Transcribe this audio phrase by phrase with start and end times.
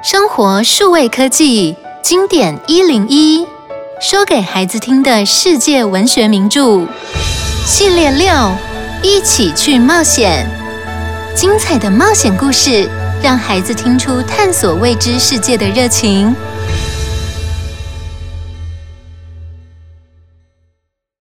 [0.00, 1.74] 生活数位科技
[2.04, 3.44] 经典一零一
[4.00, 6.86] 说给孩子听的世界文学名著。
[7.66, 8.28] 系列六
[9.02, 10.46] 一起去冒险。
[11.34, 12.88] 精彩的冒险故事
[13.20, 16.32] 让孩子听出探索未知世界的热情。